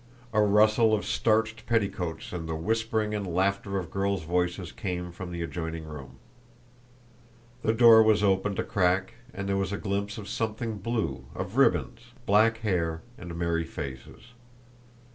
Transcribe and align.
A 0.33 0.41
rustle 0.41 0.95
of 0.95 1.05
starched 1.05 1.67
petticoats 1.67 2.33
and 2.33 2.49
the 2.49 2.55
whispering 2.55 3.13
and 3.13 3.31
laughter 3.35 3.77
of 3.77 3.91
girls' 3.91 4.23
voices 4.23 4.71
came 4.71 5.11
from 5.11 5.31
the 5.31 5.43
adjoining 5.43 5.83
room. 5.83 6.17
The 7.61 7.71
door 7.75 8.01
was 8.01 8.23
opened 8.23 8.57
a 8.57 8.63
crack 8.63 9.13
and 9.31 9.47
there 9.47 9.57
was 9.57 9.71
a 9.71 9.77
glimpse 9.77 10.17
of 10.17 10.27
something 10.27 10.79
blue, 10.79 11.25
of 11.35 11.55
ribbons, 11.55 12.13
black 12.25 12.57
hair, 12.61 13.03
and 13.15 13.37
merry 13.37 13.63
faces. 13.63 14.29